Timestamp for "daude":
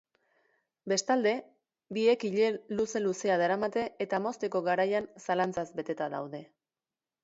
6.21-6.47